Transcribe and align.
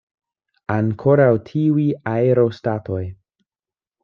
Ankoraŭ 0.75 1.29
tiuj 1.49 1.85
aerostatoj! 2.13 3.03